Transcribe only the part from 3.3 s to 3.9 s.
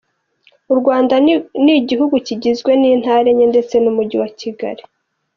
enye ndetse